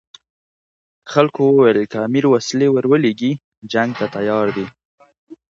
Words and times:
خلکو 1.11 1.43
ویل 1.57 1.79
که 1.91 1.97
امیر 2.07 2.25
وسلې 2.29 2.67
ورولېږي 2.71 3.31
جنګ 3.71 3.89
ته 3.99 4.05
تیار 4.15 4.47
دي. 4.55 4.65